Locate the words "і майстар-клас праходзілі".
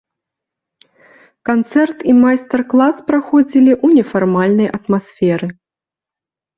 2.09-3.71